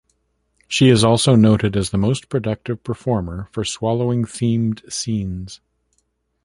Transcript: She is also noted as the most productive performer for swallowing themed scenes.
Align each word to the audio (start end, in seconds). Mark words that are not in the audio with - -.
She 0.67 0.89
is 0.89 1.03
also 1.03 1.35
noted 1.35 1.77
as 1.77 1.91
the 1.91 1.97
most 1.99 2.27
productive 2.27 2.83
performer 2.83 3.49
for 3.51 3.63
swallowing 3.63 4.25
themed 4.25 4.91
scenes. 4.91 5.61